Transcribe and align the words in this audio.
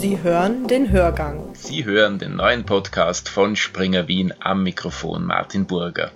Sie 0.00 0.22
hören 0.22 0.66
den 0.66 0.90
Hörgang. 0.90 1.54
Sie 1.54 1.84
hören 1.84 2.18
den 2.18 2.36
neuen 2.36 2.64
Podcast 2.64 3.28
von 3.28 3.54
Springer 3.54 4.08
Wien 4.08 4.32
am 4.40 4.62
Mikrofon 4.62 5.26
Martin 5.26 5.66
Burger. 5.66 6.10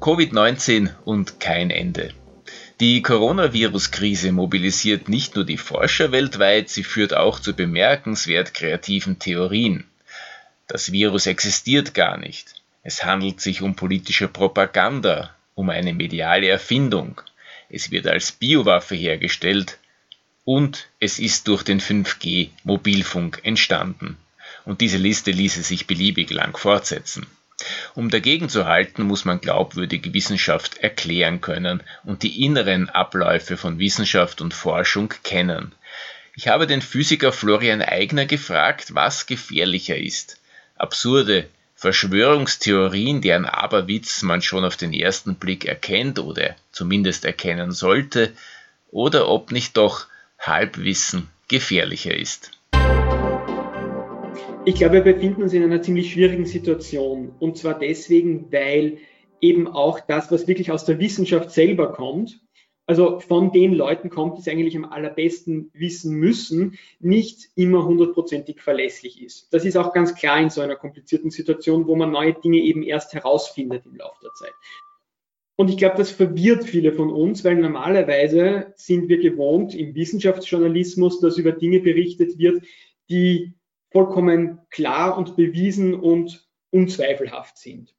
Covid-19 0.00 0.94
und 1.04 1.38
kein 1.38 1.68
Ende. 1.68 2.14
Die 2.80 3.02
Coronavirus-Krise 3.02 4.32
mobilisiert 4.32 5.10
nicht 5.10 5.36
nur 5.36 5.44
die 5.44 5.58
Forscher 5.58 6.12
weltweit, 6.12 6.70
sie 6.70 6.82
führt 6.82 7.12
auch 7.12 7.40
zu 7.40 7.52
bemerkenswert 7.52 8.54
kreativen 8.54 9.18
Theorien. 9.18 9.84
Das 10.66 10.90
Virus 10.90 11.26
existiert 11.26 11.92
gar 11.92 12.16
nicht. 12.16 12.54
Es 12.82 13.04
handelt 13.04 13.42
sich 13.42 13.60
um 13.60 13.76
politische 13.76 14.28
Propaganda, 14.28 15.36
um 15.54 15.68
eine 15.68 15.92
mediale 15.92 16.48
Erfindung. 16.48 17.20
Es 17.68 17.90
wird 17.90 18.06
als 18.06 18.32
Biowaffe 18.32 18.94
hergestellt 18.94 19.78
und 20.48 20.88
es 20.98 21.18
ist 21.18 21.46
durch 21.46 21.62
den 21.62 21.78
5G 21.78 22.48
Mobilfunk 22.64 23.40
entstanden. 23.42 24.16
Und 24.64 24.80
diese 24.80 24.96
Liste 24.96 25.30
ließe 25.30 25.62
sich 25.62 25.86
beliebig 25.86 26.30
lang 26.30 26.56
fortsetzen. 26.56 27.26
Um 27.94 28.08
dagegen 28.08 28.48
zu 28.48 28.64
halten, 28.64 29.02
muss 29.02 29.26
man 29.26 29.42
glaubwürdige 29.42 30.14
Wissenschaft 30.14 30.78
erklären 30.78 31.42
können 31.42 31.82
und 32.02 32.22
die 32.22 32.46
inneren 32.46 32.88
Abläufe 32.88 33.58
von 33.58 33.78
Wissenschaft 33.78 34.40
und 34.40 34.54
Forschung 34.54 35.12
kennen. 35.22 35.72
Ich 36.34 36.48
habe 36.48 36.66
den 36.66 36.80
Physiker 36.80 37.30
Florian 37.30 37.82
Eigner 37.82 38.24
gefragt, 38.24 38.94
was 38.94 39.26
gefährlicher 39.26 39.98
ist. 39.98 40.40
Absurde 40.76 41.46
Verschwörungstheorien, 41.74 43.20
deren 43.20 43.44
Aberwitz 43.44 44.22
man 44.22 44.40
schon 44.40 44.64
auf 44.64 44.78
den 44.78 44.94
ersten 44.94 45.34
Blick 45.34 45.66
erkennt 45.66 46.18
oder 46.18 46.56
zumindest 46.72 47.26
erkennen 47.26 47.72
sollte, 47.72 48.32
oder 48.90 49.28
ob 49.28 49.52
nicht 49.52 49.76
doch 49.76 50.06
Halbwissen 50.38 51.28
gefährlicher 51.48 52.16
ist. 52.16 52.52
Ich 54.64 54.74
glaube, 54.74 55.04
wir 55.04 55.14
befinden 55.14 55.42
uns 55.42 55.52
in 55.52 55.62
einer 55.62 55.82
ziemlich 55.82 56.12
schwierigen 56.12 56.44
Situation. 56.44 57.32
Und 57.38 57.56
zwar 57.56 57.78
deswegen, 57.78 58.52
weil 58.52 58.98
eben 59.40 59.66
auch 59.66 60.00
das, 60.00 60.30
was 60.30 60.46
wirklich 60.46 60.70
aus 60.70 60.84
der 60.84 60.98
Wissenschaft 60.98 61.50
selber 61.50 61.92
kommt, 61.92 62.40
also 62.88 63.20
von 63.20 63.52
den 63.52 63.74
Leuten 63.74 64.08
kommt, 64.08 64.36
die 64.36 64.40
es 64.40 64.48
eigentlich 64.48 64.74
am 64.74 64.86
allerbesten 64.86 65.70
wissen 65.74 66.14
müssen, 66.14 66.78
nicht 67.00 67.50
immer 67.54 67.84
hundertprozentig 67.84 68.62
verlässlich 68.62 69.22
ist. 69.22 69.52
Das 69.52 69.66
ist 69.66 69.76
auch 69.76 69.92
ganz 69.92 70.14
klar 70.14 70.40
in 70.40 70.48
so 70.48 70.62
einer 70.62 70.76
komplizierten 70.76 71.30
Situation, 71.30 71.86
wo 71.86 71.96
man 71.96 72.10
neue 72.10 72.32
Dinge 72.32 72.58
eben 72.58 72.82
erst 72.82 73.12
herausfindet 73.12 73.84
im 73.84 73.96
Laufe 73.96 74.18
der 74.22 74.32
Zeit. 74.32 74.54
Und 75.60 75.70
ich 75.70 75.76
glaube, 75.76 75.96
das 75.96 76.12
verwirrt 76.12 76.62
viele 76.62 76.92
von 76.92 77.10
uns, 77.10 77.42
weil 77.42 77.56
normalerweise 77.56 78.72
sind 78.76 79.08
wir 79.08 79.18
gewohnt 79.18 79.74
im 79.74 79.92
Wissenschaftsjournalismus, 79.92 81.18
dass 81.18 81.36
über 81.36 81.50
Dinge 81.50 81.80
berichtet 81.80 82.38
wird, 82.38 82.62
die 83.10 83.54
vollkommen 83.90 84.60
klar 84.70 85.18
und 85.18 85.34
bewiesen 85.34 85.94
und 85.94 86.48
unzweifelhaft 86.70 87.58
sind. 87.58 87.92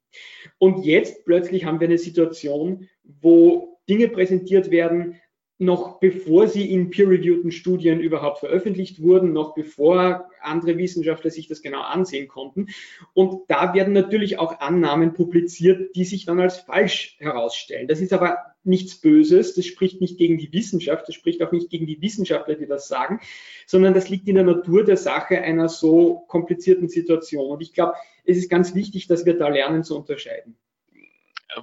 Und 0.56 0.86
jetzt 0.86 1.26
plötzlich 1.26 1.66
haben 1.66 1.80
wir 1.80 1.88
eine 1.88 1.98
Situation, 1.98 2.88
wo 3.02 3.78
Dinge 3.90 4.08
präsentiert 4.08 4.70
werden, 4.70 5.20
noch 5.60 6.00
bevor 6.00 6.48
sie 6.48 6.72
in 6.72 6.88
peer-reviewten 6.90 7.52
Studien 7.52 8.00
überhaupt 8.00 8.38
veröffentlicht 8.38 9.02
wurden, 9.02 9.32
noch 9.32 9.54
bevor 9.54 10.30
andere 10.40 10.78
Wissenschaftler 10.78 11.30
sich 11.30 11.48
das 11.48 11.60
genau 11.60 11.82
ansehen 11.82 12.28
konnten. 12.28 12.68
Und 13.12 13.42
da 13.48 13.74
werden 13.74 13.92
natürlich 13.92 14.38
auch 14.38 14.60
Annahmen 14.60 15.12
publiziert, 15.12 15.94
die 15.94 16.04
sich 16.04 16.24
dann 16.24 16.40
als 16.40 16.58
falsch 16.58 17.16
herausstellen. 17.18 17.88
Das 17.88 18.00
ist 18.00 18.14
aber 18.14 18.38
nichts 18.64 19.00
Böses, 19.00 19.54
das 19.54 19.66
spricht 19.66 20.00
nicht 20.00 20.16
gegen 20.16 20.38
die 20.38 20.52
Wissenschaft, 20.52 21.06
das 21.08 21.14
spricht 21.14 21.42
auch 21.42 21.52
nicht 21.52 21.68
gegen 21.68 21.86
die 21.86 22.00
Wissenschaftler, 22.00 22.54
die 22.54 22.66
das 22.66 22.88
sagen, 22.88 23.20
sondern 23.66 23.92
das 23.92 24.08
liegt 24.08 24.28
in 24.28 24.36
der 24.36 24.44
Natur 24.44 24.84
der 24.84 24.96
Sache 24.96 25.42
einer 25.42 25.68
so 25.68 26.24
komplizierten 26.28 26.88
Situation. 26.88 27.50
Und 27.50 27.60
ich 27.60 27.74
glaube, 27.74 27.94
es 28.24 28.38
ist 28.38 28.48
ganz 28.48 28.74
wichtig, 28.74 29.08
dass 29.08 29.26
wir 29.26 29.36
da 29.36 29.48
lernen 29.48 29.84
zu 29.84 29.96
unterscheiden 29.96 30.56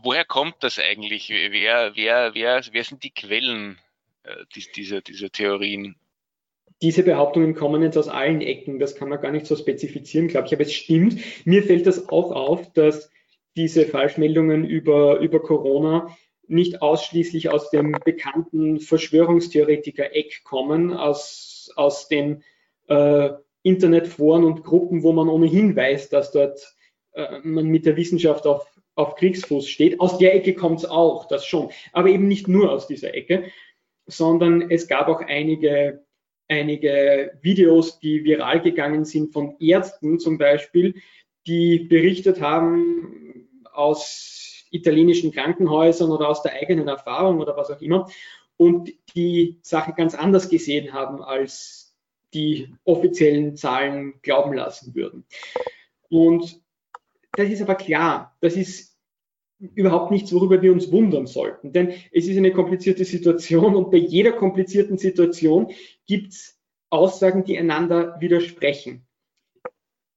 woher 0.02 0.26
kommt 0.26 0.56
das 0.62 0.80
eigentlich? 0.80 1.30
Wer, 1.30 1.96
wer, 1.96 2.36
wer, 2.36 2.62
wer 2.72 2.84
sind 2.84 3.04
die 3.04 3.12
Quellen 3.12 3.80
äh, 4.28 4.62
dieser, 4.76 5.02
dieser 5.02 5.32
Theorien? 5.32 5.96
Diese 6.82 7.04
Behauptungen 7.04 7.56
kommen 7.56 7.82
jetzt 7.82 7.98
aus 7.98 8.08
allen 8.08 8.42
Ecken, 8.42 8.78
das 8.78 8.96
kann 8.96 9.10
man 9.10 9.22
gar 9.22 9.32
nicht 9.32 9.48
so 9.48 9.56
spezifizieren, 9.56 10.28
glaube 10.28 10.48
ich, 10.48 10.54
aber 10.54 10.64
es 10.64 10.74
stimmt. 10.74 11.18
Mir 11.46 11.64
fällt 11.64 11.88
das 11.88 12.10
auch 12.10 12.32
auf, 12.32 12.72
dass 12.74 13.10
diese 13.56 13.86
Falschmeldungen 13.86 14.64
über, 14.66 15.20
über 15.20 15.40
Corona 15.42 16.16
nicht 16.48 16.82
ausschließlich 16.82 17.50
aus 17.50 17.72
dem 17.72 17.94
bekannten 18.06 18.80
Verschwörungstheoretiker-Eck 18.80 20.44
kommen, 20.44 20.94
aus, 20.94 21.72
aus 21.76 22.08
den 22.08 22.44
äh, 22.88 23.30
Internetforen 23.64 24.44
und 24.44 24.64
Gruppen, 24.64 25.04
wo 25.04 25.14
man 25.14 25.30
ohnehin 25.30 25.76
weiß, 25.76 26.10
dass 26.10 26.32
dort 26.32 26.76
äh, 27.14 27.40
man 27.44 27.66
mit 27.66 27.86
der 27.86 27.98
Wissenschaft 27.98 28.46
auf 28.46 28.68
auf 28.98 29.16
Kriegsfuß 29.16 29.70
steht. 29.70 30.00
Aus 30.00 30.18
der 30.18 30.34
Ecke 30.36 30.56
kommt 30.56 30.80
es 30.80 30.86
auch, 30.86 31.28
das 31.28 31.46
schon. 31.46 31.70
Aber 31.94 32.10
eben 32.10 32.28
nicht 32.28 32.48
nur 32.48 32.72
aus 32.72 32.88
dieser 32.88 33.14
Ecke, 33.14 33.46
sondern 34.08 34.72
es 34.72 34.88
gab 34.88 35.08
auch 35.08 35.22
einige, 35.22 36.04
einige 36.48 37.38
Videos, 37.42 38.00
die 38.00 38.24
viral 38.24 38.62
gegangen 38.62 39.06
sind 39.06 39.34
von 39.34 39.56
Ärzten 39.60 40.20
zum 40.20 40.38
Beispiel, 40.38 40.96
die 41.46 41.80
berichtet 41.80 42.42
haben 42.42 43.48
aus 43.72 44.66
italienischen 44.72 45.32
Krankenhäusern 45.32 46.12
oder 46.12 46.28
aus 46.30 46.42
der 46.42 46.54
eigenen 46.54 46.88
Erfahrung 46.88 47.40
oder 47.40 47.56
was 47.56 47.70
auch 47.70 47.82
immer 47.82 48.10
und 48.58 48.92
die 49.16 49.60
Sache 49.62 49.94
ganz 49.96 50.16
anders 50.16 50.50
gesehen 50.50 50.94
haben, 50.94 51.22
als 51.22 51.96
die 52.34 52.74
offiziellen 52.84 53.56
Zahlen 53.56 54.20
glauben 54.22 54.54
lassen 54.54 54.94
würden. 54.96 55.26
Und 56.10 56.62
das 57.34 57.50
ist 57.50 57.62
aber 57.62 57.76
klar, 57.76 58.36
das 58.42 58.56
ist 58.56 58.97
überhaupt 59.60 60.12
nichts, 60.12 60.34
worüber 60.34 60.62
wir 60.62 60.72
uns 60.72 60.92
wundern 60.92 61.26
sollten. 61.26 61.74
Denn 61.74 61.94
es 62.12 62.28
ist 62.28 62.38
eine 62.38 62.52
komplizierte 62.52 63.06
Situation 63.06 63.76
und 63.76 63.92
bei 63.92 63.98
jeder 63.98 64.32
komplizierten 64.34 64.98
Situation 64.98 65.72
gibt 66.06 66.34
es 66.34 66.60
Aussagen, 66.90 67.44
die 67.44 67.58
einander 67.58 68.20
widersprechen. 68.20 69.06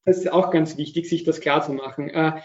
Das 0.04 0.18
ist 0.18 0.32
auch 0.32 0.50
ganz 0.50 0.76
wichtig, 0.76 1.08
sich 1.08 1.24
das 1.24 1.40
klar 1.40 1.62
zu 1.62 1.72
machen. 1.72 2.10
Äh, 2.10 2.40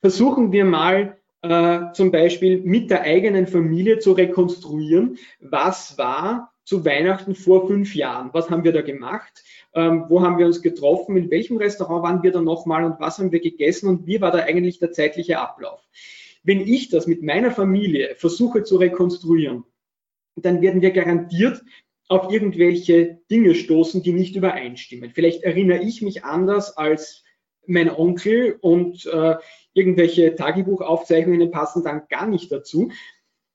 versuchen 0.00 0.52
wir 0.52 0.64
mal 0.64 1.18
äh, 1.42 1.92
zum 1.92 2.10
Beispiel 2.10 2.60
mit 2.62 2.90
der 2.90 3.02
eigenen 3.02 3.46
Familie 3.46 3.98
zu 3.98 4.12
rekonstruieren, 4.12 5.18
was 5.40 5.96
war 5.98 6.49
zu 6.64 6.84
Weihnachten 6.84 7.34
vor 7.34 7.66
fünf 7.66 7.94
Jahren. 7.94 8.30
Was 8.32 8.50
haben 8.50 8.64
wir 8.64 8.72
da 8.72 8.82
gemacht? 8.82 9.42
Ähm, 9.74 10.04
wo 10.08 10.20
haben 10.20 10.38
wir 10.38 10.46
uns 10.46 10.62
getroffen? 10.62 11.16
In 11.16 11.30
welchem 11.30 11.56
Restaurant 11.56 12.02
waren 12.02 12.22
wir 12.22 12.32
da 12.32 12.40
nochmal 12.40 12.84
und 12.84 13.00
was 13.00 13.18
haben 13.18 13.32
wir 13.32 13.40
gegessen 13.40 13.88
und 13.88 14.06
wie 14.06 14.20
war 14.20 14.30
da 14.30 14.38
eigentlich 14.38 14.78
der 14.78 14.92
zeitliche 14.92 15.38
Ablauf? 15.40 15.80
Wenn 16.42 16.60
ich 16.60 16.88
das 16.88 17.06
mit 17.06 17.22
meiner 17.22 17.50
Familie 17.50 18.14
versuche 18.16 18.62
zu 18.62 18.76
rekonstruieren, 18.76 19.64
dann 20.36 20.62
werden 20.62 20.80
wir 20.80 20.90
garantiert 20.90 21.62
auf 22.08 22.32
irgendwelche 22.32 23.20
Dinge 23.30 23.54
stoßen, 23.54 24.02
die 24.02 24.12
nicht 24.12 24.34
übereinstimmen. 24.34 25.10
Vielleicht 25.10 25.42
erinnere 25.42 25.82
ich 25.82 26.02
mich 26.02 26.24
anders 26.24 26.76
als 26.76 27.24
mein 27.66 27.90
Onkel 27.90 28.58
und 28.60 29.06
äh, 29.06 29.36
irgendwelche 29.74 30.34
Tagebuchaufzeichnungen 30.34 31.50
passen 31.50 31.84
dann 31.84 32.02
gar 32.08 32.26
nicht 32.26 32.50
dazu. 32.50 32.90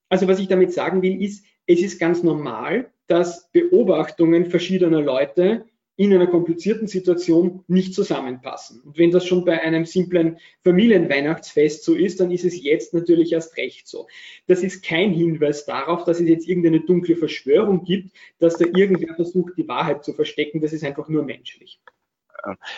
Also 0.09 0.27
was 0.27 0.39
ich 0.39 0.47
damit 0.47 0.71
sagen 0.71 1.01
will, 1.01 1.21
ist, 1.21 1.45
es 1.67 1.81
ist 1.81 1.99
ganz 1.99 2.23
normal, 2.23 2.91
dass 3.07 3.51
Beobachtungen 3.51 4.49
verschiedener 4.49 5.01
Leute 5.01 5.65
in 5.97 6.13
einer 6.13 6.27
komplizierten 6.27 6.87
Situation 6.87 7.63
nicht 7.67 7.93
zusammenpassen. 7.93 8.81
Und 8.81 8.97
wenn 8.97 9.11
das 9.11 9.25
schon 9.25 9.45
bei 9.45 9.61
einem 9.61 9.85
simplen 9.85 10.39
Familienweihnachtsfest 10.63 11.85
so 11.85 11.93
ist, 11.93 12.19
dann 12.19 12.31
ist 12.31 12.43
es 12.43 12.61
jetzt 12.61 12.93
natürlich 12.93 13.31
erst 13.31 13.55
recht 13.55 13.87
so. 13.87 14.07
Das 14.47 14.61
ist 14.61 14.83
kein 14.83 15.13
Hinweis 15.13 15.65
darauf, 15.65 16.03
dass 16.03 16.19
es 16.19 16.27
jetzt 16.27 16.47
irgendeine 16.47 16.81
dunkle 16.81 17.15
Verschwörung 17.15 17.85
gibt, 17.85 18.11
dass 18.39 18.57
da 18.57 18.65
irgendwer 18.65 19.15
versucht, 19.15 19.53
die 19.57 19.67
Wahrheit 19.67 20.03
zu 20.03 20.13
verstecken. 20.13 20.59
Das 20.59 20.73
ist 20.73 20.83
einfach 20.83 21.07
nur 21.07 21.23
menschlich. 21.23 21.79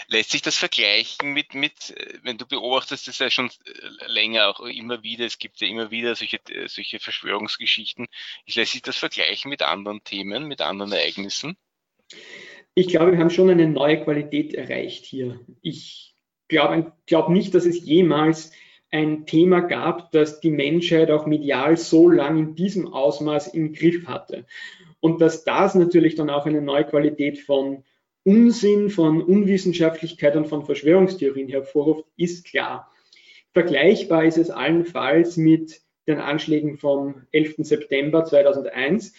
Lässt 0.08 0.32
sich 0.32 0.42
das 0.42 0.56
vergleichen 0.56 1.34
mit, 1.34 1.54
mit, 1.54 1.94
wenn 2.24 2.38
du 2.38 2.46
beobachtest 2.46 3.08
das 3.08 3.20
ja 3.20 3.30
schon 3.30 3.50
länger 4.06 4.48
auch 4.48 4.62
immer 4.62 5.04
wieder, 5.04 5.26
es 5.26 5.40
gibt 5.40 5.60
ja 5.60 5.68
immer 5.68 5.92
wieder 5.92 6.16
solche, 6.16 6.40
solche 6.68 7.00
Verschwörungsgeschichten, 7.00 8.08
lässt 8.54 8.72
sich 8.72 8.82
das 8.82 8.98
vergleichen 8.98 9.50
mit 9.50 9.62
anderen 9.62 10.04
Themen, 10.04 10.48
mit 10.48 10.62
anderen 10.62 10.92
Ereignissen? 10.92 11.58
Ich 12.74 12.88
glaube, 12.88 13.14
wir 13.14 13.20
haben 13.20 13.30
schon 13.30 13.50
eine 13.50 13.68
neue 13.68 14.04
Qualität 14.04 14.54
erreicht 14.54 15.06
hier. 15.06 15.40
Ich 15.62 16.16
glaube 16.48 16.94
glaub 17.06 17.30
nicht, 17.30 17.56
dass 17.56 17.66
es 17.66 17.84
jemals 17.84 18.52
ein 18.90 19.26
Thema 19.26 19.62
gab, 19.62 20.12
das 20.12 20.40
die 20.40 20.52
Menschheit 20.52 21.12
auch 21.12 21.26
medial 21.26 21.76
so 21.76 22.10
lang 22.10 22.38
in 22.38 22.56
diesem 22.56 22.88
Ausmaß 22.88 23.48
im 23.48 23.74
Griff 23.74 24.08
hatte. 24.08 24.46
Und 25.00 25.22
dass 25.22 25.44
das 25.44 25.76
natürlich 25.76 26.16
dann 26.16 26.30
auch 26.30 26.46
eine 26.46 26.62
neue 26.62 26.86
Qualität 26.86 27.40
von 27.40 27.84
Unsinn, 28.28 28.90
von 28.90 29.22
Unwissenschaftlichkeit 29.22 30.36
und 30.36 30.48
von 30.48 30.66
Verschwörungstheorien 30.66 31.48
hervorruft, 31.48 32.04
ist 32.18 32.46
klar. 32.46 32.92
Vergleichbar 33.54 34.26
ist 34.26 34.38
es 34.38 34.50
allenfalls 34.50 35.38
mit 35.38 35.80
den 36.10 36.20
Anschlägen 36.20 36.78
vom 36.78 37.26
11. 37.32 37.56
September 37.60 38.26
2001. 38.26 39.14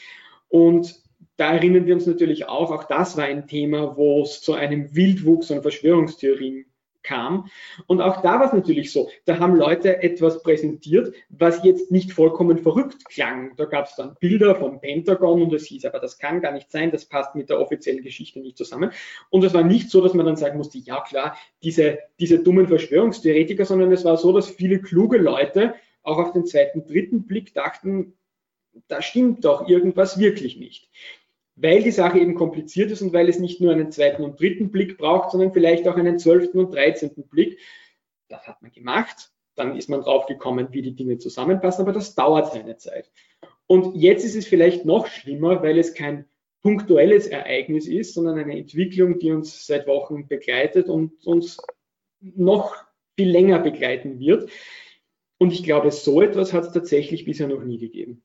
Und 0.49 1.02
da 1.38 1.55
erinnern 1.55 1.87
wir 1.87 1.94
uns 1.94 2.06
natürlich 2.06 2.49
auch, 2.49 2.70
auch 2.70 2.84
das 2.84 3.16
war 3.16 3.25
ein 3.25 3.46
Thema, 3.46 3.96
wo 3.96 4.20
es 4.20 4.43
zu 4.43 4.52
einem 4.52 4.94
Wildwuchs 4.94 5.50
an 5.50 5.62
Verschwörungstheorien 5.62 6.66
kam. 7.08 7.49
Und 7.87 8.00
auch 8.00 8.20
da 8.22 8.38
war 8.38 8.46
es 8.46 8.52
natürlich 8.52 8.93
so, 8.93 9.08
da 9.25 9.38
haben 9.38 9.56
Leute 9.56 10.02
etwas 10.02 10.43
präsentiert, 10.43 11.14
was 11.31 11.64
jetzt 11.64 11.90
nicht 11.90 12.12
vollkommen 12.12 12.58
verrückt 12.58 13.06
klang. 13.06 13.56
Da 13.56 13.64
gab 13.64 13.87
es 13.87 13.96
dann 13.96 14.16
Bilder 14.20 14.55
vom 14.55 14.81
Pentagon 14.81 15.43
und 15.43 15.52
es 15.55 15.66
hieß, 15.66 15.87
aber 15.87 15.99
das 15.99 16.19
kann 16.19 16.43
gar 16.43 16.52
nicht 16.52 16.70
sein, 16.70 16.90
das 16.90 17.06
passt 17.06 17.34
mit 17.34 17.49
der 17.49 17.60
offiziellen 17.60 18.02
Geschichte 18.02 18.40
nicht 18.40 18.58
zusammen. 18.58 18.93
Und 19.31 19.43
es 19.44 19.55
war 19.55 19.64
nicht 19.64 19.90
so, 19.90 20.00
dass 20.02 20.14
man 20.14 20.26
dann 20.26 20.37
sagen 20.37 20.58
musste, 20.58 20.78
ja 20.78 21.00
klar, 21.00 21.37
diese, 21.62 21.99
diese 22.20 22.40
dummen 22.40 22.69
Verschwörungstheoretiker, 22.69 23.64
sondern 23.64 23.90
es 23.90 24.05
war 24.05 24.19
so, 24.19 24.32
dass 24.32 24.50
viele 24.50 24.81
kluge 24.81 25.16
Leute 25.16 25.75
auch 26.02 26.19
auf 26.19 26.32
den 26.32 26.44
zweiten, 26.44 26.87
dritten 26.87 27.26
Blick 27.26 27.55
dachten, 27.55 28.14
da 28.87 29.02
stimmt 29.02 29.44
doch 29.44 29.69
irgendwas 29.69 30.19
wirklich 30.19 30.56
nicht 30.58 30.88
weil 31.60 31.82
die 31.82 31.90
Sache 31.90 32.19
eben 32.19 32.34
kompliziert 32.34 32.90
ist 32.90 33.02
und 33.02 33.12
weil 33.12 33.28
es 33.28 33.38
nicht 33.38 33.60
nur 33.60 33.72
einen 33.72 33.90
zweiten 33.90 34.22
und 34.22 34.40
dritten 34.40 34.70
Blick 34.70 34.96
braucht, 34.96 35.32
sondern 35.32 35.52
vielleicht 35.52 35.88
auch 35.88 35.96
einen 35.96 36.19
zwölften 36.19 36.58
und 36.58 36.75
dreizehnten 36.75 37.26
Blick. 37.28 37.58
Das 38.28 38.46
hat 38.46 38.62
man 38.62 38.70
gemacht. 38.70 39.32
Dann 39.56 39.76
ist 39.76 39.88
man 39.88 40.02
draufgekommen, 40.02 40.69
wie 40.70 40.82
die 40.82 40.94
Dinge 40.94 41.19
zusammenpassen, 41.19 41.82
aber 41.82 41.93
das 41.93 42.14
dauert 42.14 42.52
seine 42.52 42.76
Zeit. 42.76 43.10
Und 43.66 43.96
jetzt 43.96 44.25
ist 44.25 44.37
es 44.37 44.46
vielleicht 44.46 44.84
noch 44.84 45.08
schlimmer, 45.08 45.62
weil 45.62 45.78
es 45.78 45.94
kein 45.94 46.26
punktuelles 46.62 47.26
Ereignis 47.26 47.88
ist, 47.88 48.14
sondern 48.14 48.38
eine 48.38 48.56
Entwicklung, 48.56 49.19
die 49.19 49.32
uns 49.32 49.66
seit 49.66 49.87
Wochen 49.88 50.28
begleitet 50.28 50.88
und 50.88 51.26
uns 51.26 51.58
noch 52.20 52.76
viel 53.16 53.31
länger 53.31 53.58
begleiten 53.58 54.20
wird. 54.20 54.49
Und 55.38 55.52
ich 55.52 55.64
glaube, 55.64 55.90
so 55.90 56.22
etwas 56.22 56.52
hat 56.52 56.64
es 56.64 56.72
tatsächlich 56.72 57.25
bisher 57.25 57.49
noch 57.49 57.64
nie 57.64 57.78
gegeben. 57.78 58.22